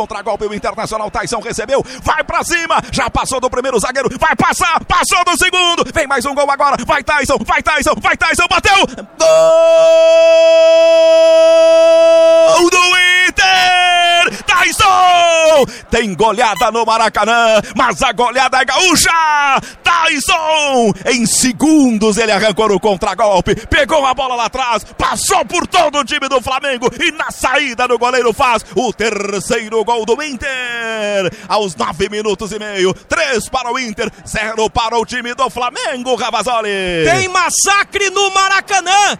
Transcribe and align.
Contra-golpe 0.00 0.46
o 0.46 0.54
Internacional, 0.54 1.10
Tyson 1.10 1.40
recebeu, 1.40 1.82
vai 2.04 2.22
pra 2.22 2.44
cima, 2.44 2.80
já 2.92 3.10
passou 3.10 3.40
do 3.40 3.50
primeiro 3.50 3.76
zagueiro, 3.80 4.08
vai 4.20 4.36
passar, 4.36 4.84
passou 4.84 5.24
do 5.24 5.36
segundo, 5.36 5.84
vem 5.92 6.06
mais 6.06 6.24
um 6.24 6.32
gol 6.32 6.48
agora, 6.48 6.76
vai 6.86 7.02
Tyson, 7.02 7.38
vai 7.44 7.60
Tyson, 7.60 7.94
vai 8.00 8.16
Tyson, 8.16 8.46
bateu, 8.48 8.86
gol 9.18 9.26
Tem 15.90 16.14
goleada 16.14 16.70
no 16.70 16.84
Maracanã, 16.84 17.60
mas 17.76 18.02
a 18.02 18.12
goleada 18.12 18.58
é 18.58 18.64
gaúcha, 18.64 19.10
Tyson, 19.82 20.92
em 21.06 21.26
segundos 21.26 22.18
ele 22.18 22.32
arrancou 22.32 22.68
no 22.68 22.80
contra-golpe, 22.80 23.54
pegou 23.66 24.04
a 24.04 24.14
bola 24.14 24.34
lá 24.34 24.46
atrás, 24.46 24.84
passou 24.96 25.44
por 25.44 25.66
todo 25.66 25.98
o 25.98 26.04
time 26.04 26.28
do 26.28 26.40
Flamengo 26.40 26.90
e 27.00 27.10
na 27.12 27.30
saída 27.30 27.86
do 27.88 27.98
goleiro 27.98 28.32
faz 28.32 28.64
o 28.74 28.92
terceiro 28.92 29.84
gol 29.84 30.04
do 30.04 30.22
Inter. 30.22 31.30
Aos 31.48 31.74
nove 31.76 32.08
minutos 32.08 32.52
e 32.52 32.58
meio, 32.58 32.94
três 33.08 33.48
para 33.48 33.72
o 33.72 33.78
Inter, 33.78 34.10
zero 34.26 34.68
para 34.70 34.98
o 34.98 35.04
time 35.04 35.34
do 35.34 35.48
Flamengo, 35.50 36.14
Ravazoli. 36.14 36.68
Tem 37.04 37.28
massacre 37.28 38.10
no 38.10 38.30
Maracanã. 38.30 39.18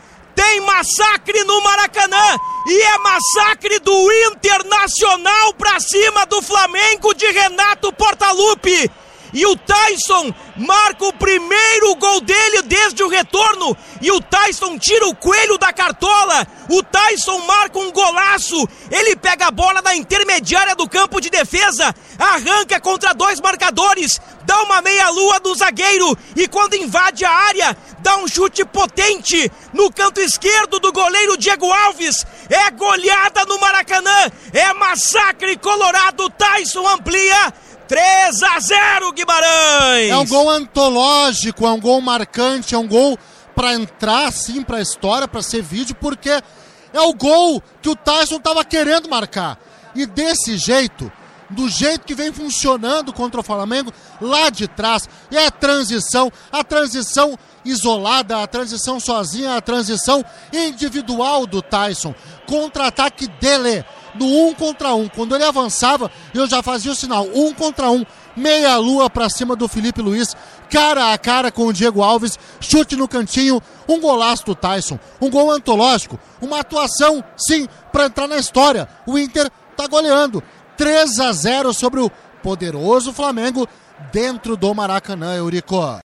Tem 0.50 0.60
massacre 0.62 1.44
no 1.44 1.62
Maracanã 1.62 2.36
e 2.66 2.82
é 2.82 2.98
massacre 2.98 3.78
do 3.78 4.12
Internacional 4.32 5.54
para 5.54 5.78
cima 5.78 6.26
do 6.26 6.42
Flamengo 6.42 7.14
de 7.14 7.24
Renato 7.26 7.92
Portaluppi. 7.92 8.90
E 9.32 9.46
o 9.46 9.56
Tyson 9.56 10.34
marca 10.56 11.04
o 11.04 11.12
primeiro 11.12 11.94
gol 11.94 12.20
dele 12.20 12.62
desde 12.62 13.02
o 13.02 13.08
retorno. 13.08 13.76
E 14.00 14.10
o 14.10 14.20
Tyson 14.20 14.76
tira 14.76 15.06
o 15.06 15.14
coelho 15.14 15.56
da 15.56 15.72
cartola. 15.72 16.46
O 16.68 16.82
Tyson 16.82 17.38
marca 17.46 17.78
um 17.78 17.92
golaço. 17.92 18.68
Ele 18.90 19.14
pega 19.14 19.46
a 19.46 19.50
bola 19.52 19.80
na 19.82 19.94
intermediária 19.94 20.74
do 20.74 20.88
campo 20.88 21.20
de 21.20 21.30
defesa. 21.30 21.94
Arranca 22.18 22.80
contra 22.80 23.14
dois 23.14 23.40
marcadores. 23.40 24.20
Dá 24.44 24.60
uma 24.62 24.82
meia-lua 24.82 25.38
do 25.38 25.54
zagueiro. 25.54 26.16
E 26.34 26.48
quando 26.48 26.74
invade 26.74 27.24
a 27.24 27.30
área, 27.30 27.76
dá 28.02 28.16
um 28.16 28.28
chute 28.28 28.64
potente 28.64 29.50
no 29.72 29.92
canto 29.92 30.20
esquerdo 30.20 30.78
do 30.80 30.92
goleiro 30.92 31.36
Diego 31.36 31.70
Alves. 31.70 32.26
É 32.48 32.70
goleada 32.70 33.44
no 33.44 33.58
Maracanã. 33.60 34.30
É 34.52 34.72
massacre 34.74 35.56
colorado. 35.56 36.28
Tyson 36.30 36.86
amplia. 36.86 37.52
3 37.86 38.42
a 38.44 38.60
0 38.60 39.12
Guimarães! 39.12 40.10
É 40.10 40.16
um 40.16 40.24
gol 40.24 40.48
antológico, 40.48 41.66
é 41.66 41.72
um 41.72 41.80
gol 41.80 42.00
marcante, 42.00 42.72
é 42.72 42.78
um 42.78 42.86
gol 42.86 43.18
para 43.52 43.74
entrar 43.74 44.32
sim 44.32 44.62
para 44.62 44.76
a 44.76 44.80
história, 44.80 45.26
para 45.26 45.42
ser 45.42 45.60
vídeo, 45.60 45.96
porque 45.96 46.30
é 46.30 47.00
o 47.00 47.12
gol 47.12 47.60
que 47.82 47.88
o 47.88 47.96
Tyson 47.96 48.36
estava 48.36 48.64
querendo 48.64 49.08
marcar. 49.08 49.58
E 49.92 50.06
desse 50.06 50.56
jeito, 50.56 51.10
do 51.50 51.68
jeito 51.68 52.06
que 52.06 52.14
vem 52.14 52.32
funcionando 52.32 53.12
contra 53.12 53.40
o 53.40 53.44
Flamengo, 53.44 53.92
lá 54.20 54.50
de 54.50 54.68
trás, 54.68 55.08
é 55.30 55.46
a 55.46 55.50
transição, 55.50 56.32
a 56.50 56.62
transição 56.62 57.38
isolada, 57.64 58.42
a 58.42 58.46
transição 58.46 58.98
sozinha, 58.98 59.56
a 59.56 59.60
transição 59.60 60.24
individual 60.52 61.46
do 61.46 61.60
Tyson, 61.60 62.14
contra-ataque 62.46 63.26
dele 63.26 63.84
no 64.14 64.26
um 64.26 64.54
contra 64.54 64.94
um. 64.94 65.08
Quando 65.08 65.34
ele 65.34 65.44
avançava, 65.44 66.10
eu 66.34 66.46
já 66.46 66.62
fazia 66.62 66.92
o 66.92 66.96
sinal, 66.96 67.26
um 67.34 67.52
contra 67.52 67.90
um, 67.90 68.04
meia 68.36 68.76
lua 68.76 69.10
para 69.10 69.28
cima 69.28 69.54
do 69.54 69.68
Felipe 69.68 70.00
Luiz, 70.00 70.36
cara 70.70 71.12
a 71.12 71.18
cara 71.18 71.50
com 71.50 71.66
o 71.66 71.72
Diego 71.72 72.02
Alves, 72.02 72.38
chute 72.60 72.96
no 72.96 73.08
cantinho, 73.08 73.62
um 73.88 74.00
golaço 74.00 74.46
do 74.46 74.54
Tyson, 74.54 74.98
um 75.20 75.30
gol 75.30 75.50
antológico, 75.50 76.18
uma 76.40 76.60
atuação, 76.60 77.22
sim, 77.36 77.68
para 77.92 78.06
entrar 78.06 78.28
na 78.28 78.38
história. 78.38 78.88
O 79.06 79.18
Inter 79.18 79.50
tá 79.76 79.86
goleando 79.86 80.42
3 80.80 81.20
a 81.20 81.30
0 81.30 81.74
sobre 81.74 82.00
o 82.00 82.10
poderoso 82.42 83.12
Flamengo 83.12 83.68
dentro 84.10 84.56
do 84.56 84.74
Maracanã, 84.74 85.34
Eurico. 85.34 85.98